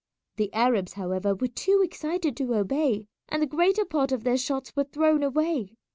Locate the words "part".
3.85-4.11